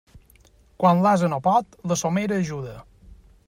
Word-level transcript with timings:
Quan 0.83 1.03
l'ase 1.07 1.29
no 1.35 1.39
pot, 1.49 1.77
la 1.93 2.01
somera 2.05 2.41
ajuda. 2.45 2.75